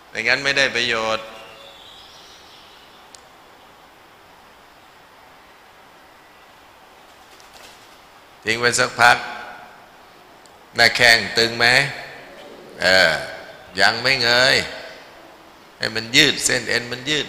[0.09, 1.25] ไม่งั้นไม่ได้ประโยชน์
[8.45, 9.17] ทิ้งไว้สักพัก
[10.77, 11.67] หน้าแข้งตึงไหม
[12.83, 13.13] เออ
[13.81, 14.57] ยังไม่เงย
[15.79, 17.27] ให้มันยืดเส้นเอ็นมันยืด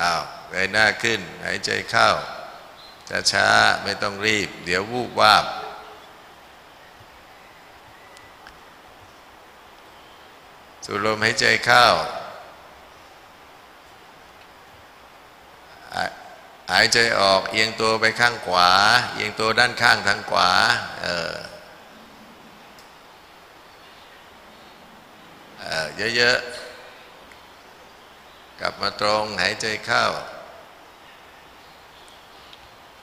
[0.00, 2.08] อ้าวเงยหน้าขึ้นหายใจเข้า
[3.08, 3.48] ช้าช้า
[3.82, 5.44] ไม่ต้องรีบ เดี๋ยววูบวาบ
[10.84, 11.84] สูดลมหายใจเข้า
[15.94, 16.04] หา
[16.72, 18.70] หายใจออกเอียงตัวไปข้างขวา
[19.14, 20.50] เอียงตัวด้านข้างทางขวา
[21.02, 21.34] เออ
[25.60, 25.86] เออ
[26.16, 30.04] เยอะๆ กลับมาตรงหายใจเข้า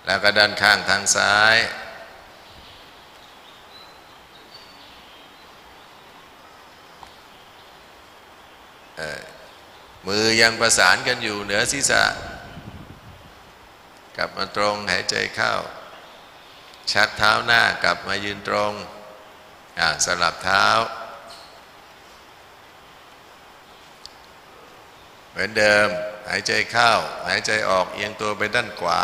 [0.05, 1.57] แล้วก็ด้านข้างทางซ้าย
[10.07, 12.03] มือยังประสานกันอยู่เหนือศีรษะ
[14.15, 15.53] กลับมาตรงหายใจเข้า
[16.91, 18.73] ชักเท้าหน้ากลับมายืนตรง
[20.05, 20.67] สลับเท้า
[25.29, 25.87] เหมือนเดิม
[26.29, 26.91] หายใจเข้า
[27.27, 29.01] หายใจออกเอียงตัวไปด้านขวา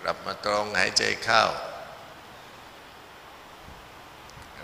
[0.00, 1.44] กลับมาตรงหายใจเข้า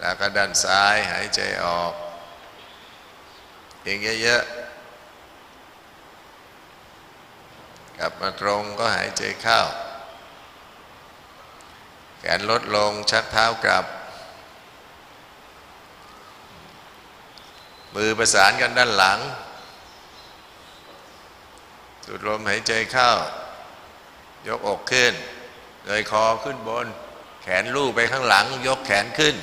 [0.00, 1.92] แล้วก็ด้านซ้ายหายใจออก
[3.84, 4.64] เองเยอะๆ
[7.98, 9.60] กลับมาตรงก็หายใจเข้า
[12.18, 13.84] แขนลดลงชักเท้ากลับ
[17.94, 19.18] มือประสานกันด้านหลัง
[22.04, 23.10] สูดลมหายใจเข้า
[24.46, 25.14] ยกอกขึ้น
[25.84, 26.86] เงยคอขึ้นบน
[27.42, 29.34] แขนลู่ไปข้างหลัง ยกแขนขึ้น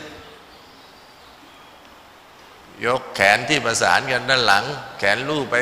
[2.85, 4.64] ยกแขนที่ประสานกันด้านหลัง
[4.99, 5.56] แขนลู่ไป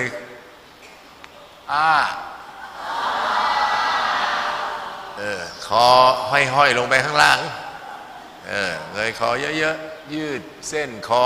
[1.72, 1.92] อ้า
[5.18, 5.86] เออคอ
[6.32, 7.40] ห้อยๆลงไปข้างล่าง
[8.48, 11.26] เออเงยคอเยอะๆ ยืดเส้นคอ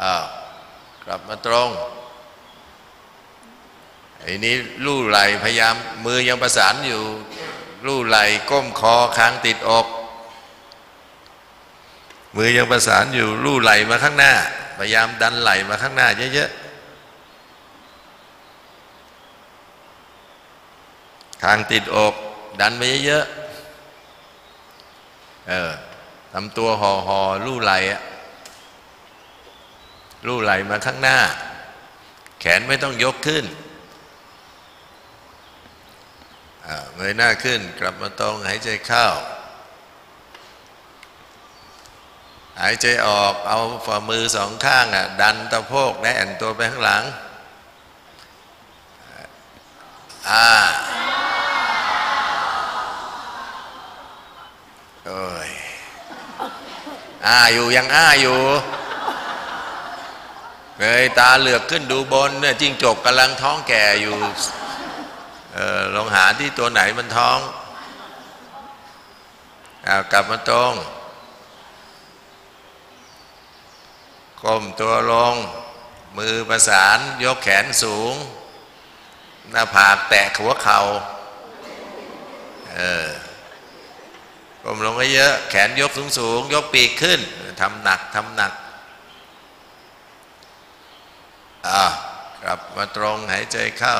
[0.00, 0.24] อ้าว
[1.04, 1.70] กลับมาตรง
[4.20, 4.54] ไอ้นี้
[4.84, 5.74] ลู่ไหลพยายาม
[6.04, 7.02] มือยังประสานอยู่
[7.86, 8.18] ลู่ไหล
[8.50, 9.86] ก้มคอค้างติดอก
[12.34, 14.32] มือยังประสานอยู่ลู่ไหลมาข้างหน้า
[14.78, 16.64] พยายามดันไหลมาข้างหน้าเยอะๆ
[21.42, 22.14] คางติดอก
[22.60, 25.72] ดันไปเยอะๆเออ
[26.32, 28.02] ทำตัวห่อห่อลู่ไหลอะ
[30.26, 31.18] ลู่ไหลมาข้างหน้า
[32.40, 33.44] แขนไม่ต้องยกขึ้น
[36.96, 39.06] เงยหน้าขึ้นกลับมาตรงหายใจเข้า
[42.60, 47.02] หายใจออกเอาฝ่ามือสองข้างอะดันตะโพกและแอนตัวไปข้างหลัง
[50.30, 50.48] อ่า
[55.06, 55.48] โอ้ย
[57.26, 58.40] อ้าอยู่ยังอ้าอยู่
[60.78, 64.16] เงยตาเหลือกขึ้นดูบนเนี่ยจิ้งจกกำลังท้องแก่อยู่
[65.54, 67.38] เออลองหาที่ตัวไหนมันท้อง
[69.86, 70.72] อ้ากลับมาตรง
[74.44, 75.34] ก้มตัวลง
[76.16, 78.14] มือประสานยกแขนสูง
[79.50, 80.80] หน้าผากแตะหัวเขา่า
[82.74, 83.08] เออ
[84.62, 87.20] ก้มลงเยอะแขนยกสูงสูงยกปีกขึ้น
[87.60, 88.52] ทำหนักทำหนัก
[91.66, 91.84] อ่า
[92.42, 93.96] กลับมาตรงหายใจเข้า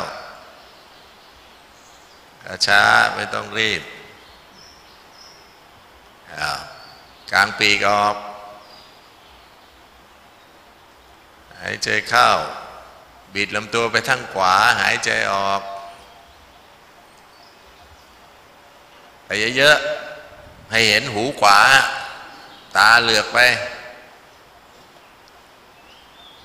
[2.67, 2.83] ช้า
[3.15, 3.83] ไม่ต้องรีบ
[6.39, 6.51] อ้า
[7.33, 8.17] กลางปีกออก
[11.65, 12.29] หายใจเข้า
[13.35, 15.63] บิดลำตัวไปทางขวา หายใจออก
[19.25, 21.59] ไปเยอะๆ ให้เห็นหูขวา
[22.77, 23.39] ตาเหลือกไป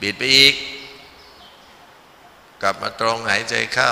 [0.01, 0.55] บิดไปอีก
[2.61, 3.91] กลับมาตรงหายใจเข้า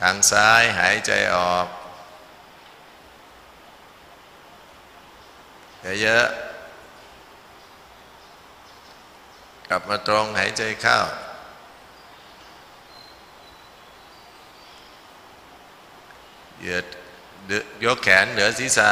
[0.00, 1.66] ทางซ้ายหายใจออก
[6.02, 6.45] เยอะๆ
[9.68, 10.98] กลับมาตรงหายใจเข้า
[16.60, 16.84] เหยียด
[17.84, 18.90] ยกแขนเหนือศีรษะ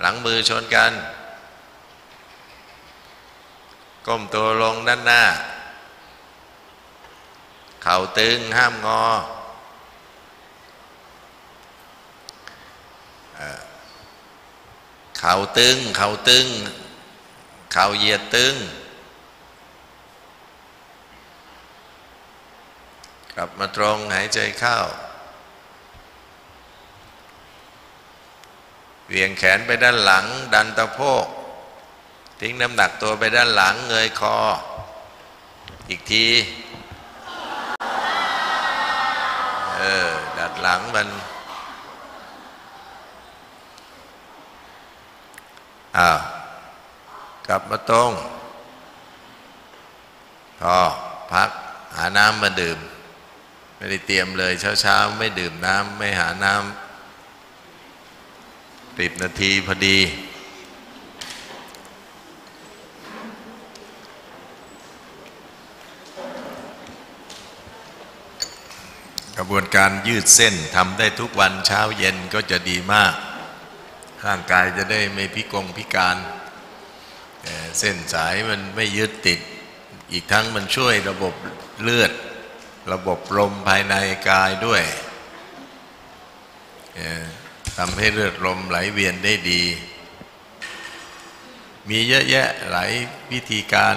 [0.00, 0.92] หลังมือชนกัน
[4.06, 5.22] ก้มตัวลงด้านหน้า
[7.82, 9.02] เข่าตึงห้ามงอ
[15.18, 16.46] เข่าตึง เข่าตึง
[17.72, 18.54] เข่าเหยียดตึง
[23.38, 24.76] กลับมาตรงหายใจเข้า
[29.08, 31.26] เวียงแขนไปด้านหลัง ดันตะโพก
[32.40, 34.36] ทิ้งน้ำหนักตัวไปด้านหลังเงยคอ
[35.88, 36.26] อีกที
[39.76, 40.08] เออ
[40.38, 41.08] ดัดหลังมัน
[45.96, 46.18] อ้าว
[47.46, 48.12] กลับมาตรง
[50.60, 50.78] พอ
[51.32, 51.50] พัก
[51.96, 52.80] หาน้ำมาดื่ม
[53.76, 56.76] ไม่ได้เตรียมเลยเช้าๆไม่ดื่มน้ำไม่หาน้ำ
[58.98, 59.98] สิบนาทีพอดี
[69.36, 73.14] กระบวนการยืดเส้นทำได้ทุกวันเช้าเย็นก็จะดีมาก
[74.26, 76.16] ร่างกายจะได้ไม่พิกงพิการ
[77.42, 79.40] เอ่อเส้นสายมันไม่ยึดติด
[80.12, 81.34] อีกทั้งมันช่วยระบบ
[81.82, 82.12] เลือด
[82.92, 83.94] ระบบลมภายใน
[84.28, 84.82] กายด้วย
[87.76, 89.62] ทำให้เลือดลมไหลเวียนได้ดี
[91.88, 92.90] มีเยอะแยะหลาย
[93.32, 93.94] วิธีการ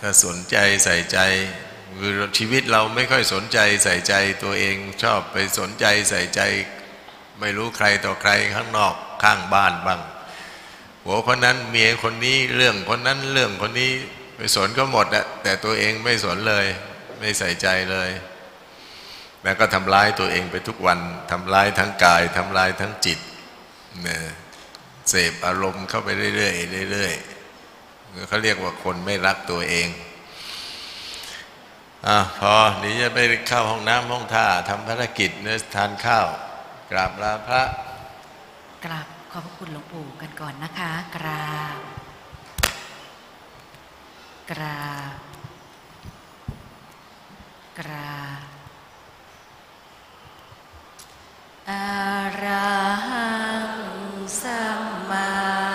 [0.00, 1.18] ถ้าสนใจใส่ใจ
[2.00, 6.40] คือชีวิตเราไม่ค่อยสนใจใส่ใจตัวเองชอบไปสนใจใส่ใจ
[7.40, 10.00] ไม่รู้ใครต่อใครข้างนอกข้างบ้านบ้าง
[11.04, 13.92] หัวคนนั้นเมียคนนี้เรื่องคนนั้นเรื่องคนนี้
[14.36, 16.66] ไปสนก็หมดอะแต่ตัวเองไม่สนเลย
[17.26, 18.10] ไม่ใส่ใจเลย
[19.44, 20.98] แล้วก็ทำร้ายตัวเองไปทุกวัน
[21.30, 23.18] ทำร้ายทั้งกายทำร้ายทั้งจิต
[24.02, 24.22] เนี่ย
[25.08, 26.50] เสพอารมณ์เข้าไปเรื่อ
[26.86, 29.88] ยๆเรื่อยๆเขาเรียกว่าคนไม่รักตัวเอง
[32.06, 33.18] อะพอเดี๋ยวจะไป
[33.48, 36.26] เข้าห้องน้ำห้องท่าทำภารกิจเนื้อทานข้าว
[36.90, 37.62] กราบลาพระ
[38.84, 41.78] กราบขอบพระคุณหลวงปู่กันก่อนนะคะ กราบ
[44.50, 45.23] กราบ
[47.78, 48.48] กราบ
[51.70, 51.86] อะ
[52.42, 52.74] ระ
[53.08, 53.30] หั
[53.66, 53.70] ง
[54.42, 55.73] สัมมา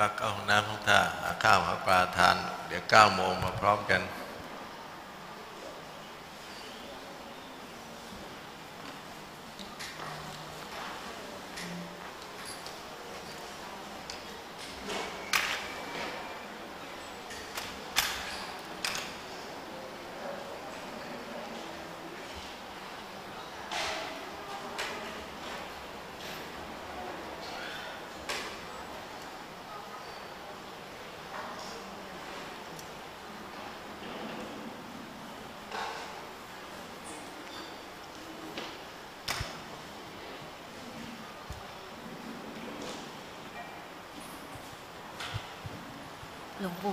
[0.00, 2.36] พักเข้าห้องน้ำห้องท่าหาข้าวหาปลาทาน
[2.68, 4.00] เดี๋ยวเก้าโมงมาพร้อมกัน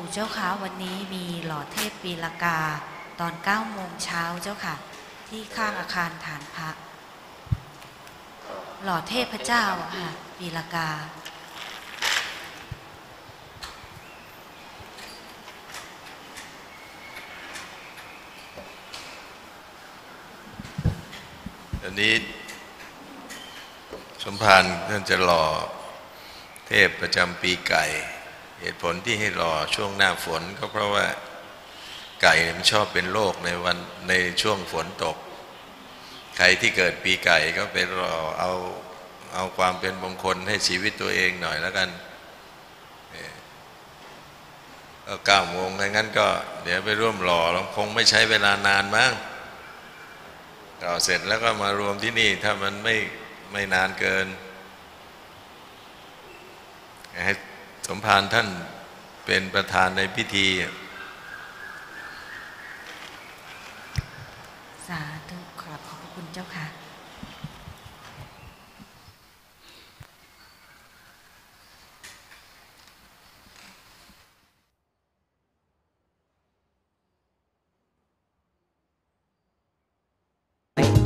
[0.07, 2.59] ปู่เจ้าคะวันนี้มีหล่อเทพปีละกา
[3.19, 4.75] ตอน9โมงเช้าเจ้าค่ะ
[5.27, 6.69] ที่ข้างอาคารฐานพระ
[8.84, 9.65] หล่อเทพพระเจ้า
[9.95, 10.07] ค่ะ
[10.38, 10.89] ปีละกา
[21.84, 22.13] อันนี้
[24.23, 25.43] สมภารท่านจะรอ
[26.67, 27.85] เทพประจำปีไก่
[28.61, 31.05] เหตุผลที่ให้รอช่วงหน้าฝนก็เพราะว่า
[32.21, 33.77] ไก่มันชอบเป็นโรคในวัน
[34.09, 35.17] ในช่วงฝนตก
[36.38, 38.51] ใครที่เกิดปีไก่ก็ไปรอเอา
[39.34, 41.89] เอาความเป็นมงคลให้ชีวิตตัวเองหน่อยแล้วกัน
[43.11, 43.34] เอ่อ
[45.07, 46.27] ก็เก้าโมงงั้นก็
[46.63, 49.11] เดี๋ยวไปร่วมรอแล้วคงไม่ใช้เวลานานมั้ง
[50.84, 52.95] ต่อเสร็จแล้วก็มารวมที่นี่ถ้ามันไม่
[53.51, 54.27] ไม่นานเกิน
[57.25, 57.34] ให้
[57.86, 58.47] ส มภารท่าน
[59.25, 60.47] เป็นประธานในพิธี
[64.87, 66.67] สาธุขอบขอบพระคุณเจ้าค่ะ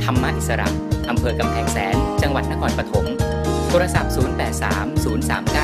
[0.04, 0.68] ธรรมะอิสระ
[1.10, 3.06] อำเภอกำแพงแสน จังหวัดนครปฐม
[3.68, 5.61] โทรศัพท์ 083 039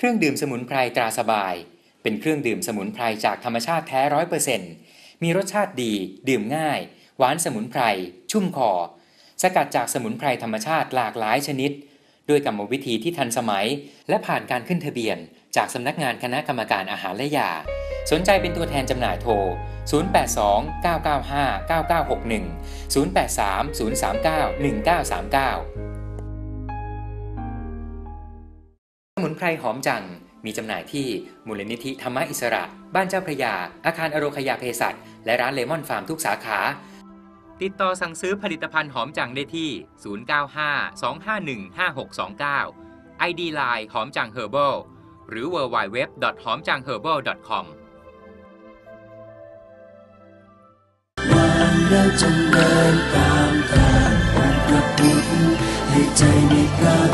[0.00, 1.54] ครื่องดื่มสมุนไพรตราสบาย
[2.02, 4.72] เป็นเครื่องดื่มสมุนไพรจากธรรมชาติแท้ร้อยเปอร์เซ็นต์
[5.22, 5.92] มีรสชาติดี
[6.28, 6.78] ดื่มง่าย
[7.18, 7.82] หวานสมุนไพร
[8.30, 8.72] ชุ่มคอ
[9.42, 11.70] สกัดจากสมุนไพรธรรมชาติหลากหลายชนิด
[12.28, 13.66] ด้วยกรรมวิธีที่ทันสมัย
[14.08, 15.18] และผ่านการขึ้นทะเบียน
[15.56, 17.50] จากสำนักงานคณะกรรมการอาหารและยา
[18.10, 19.32] สนใจเป็นตัวแทนจำหน่ายโทร
[20.02, 25.97] 082 995 9961 083 039 1939
[29.20, 30.04] สมุนไพรหอมจัง
[30.44, 31.06] มีจำหน่ายที่
[31.46, 32.62] มูลนิธิธรรมอิสระ
[32.94, 33.54] บ้านเจ้าพระยา
[33.86, 36.58] อาคารอโรคยาเภสัชและร้านเลมอนฟาร์มทุกสาขา
[37.62, 39.70] ติดต่อสั่งซื้อผลิตภัณฑ์หอมจังได้ที่
[40.36, 44.76] 095 251 5629 ID Line หอมจัง Herbal
[45.28, 45.96] หรือ www.
[46.44, 47.18] หอมจัง herbal
[47.48, 47.66] com
[51.88, 55.27] เราจงเดินตามทางองค์พระพุทธ
[55.98, 57.08] vì trời anh ta.